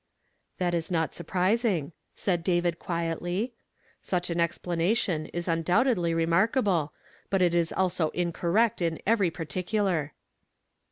"That 0.57 0.73
is 0.73 0.89
not 0.89 1.13
surprising," 1.13 1.91
said 2.15 2.43
David 2.43 2.79
quietly. 2.79 3.53
"Such 4.01 4.31
an 4.31 4.39
explanation 4.39 5.27
is 5.27 5.47
undoubtedly 5.47 6.11
remarka 6.15 6.63
ble, 6.63 6.91
but 7.29 7.43
it 7.43 7.53
is 7.53 7.71
also 7.71 8.09
incorrect 8.09 8.81
in 8.81 8.97
every 9.05 9.29
particular." 9.29 10.13